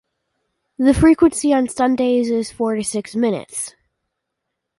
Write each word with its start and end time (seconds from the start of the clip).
The 0.79 0.95
frequency 0.95 1.53
on 1.53 1.69
Sundays 1.69 2.31
is 2.31 2.51
four 2.51 2.73
to 2.75 2.83
six 2.83 3.15
minutes. 3.15 3.75